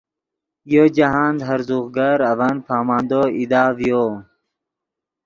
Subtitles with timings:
[0.73, 4.05] یو جاہند ہرزوغ گر اڤن پامندو ایدا ڤیو